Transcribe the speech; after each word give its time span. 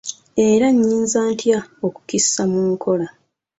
Era 0.49 0.67
nnyinza 0.73 1.19
ntya 1.33 1.59
okukissa 1.85 2.41
mu 2.51 2.61
nkola? 2.71 3.07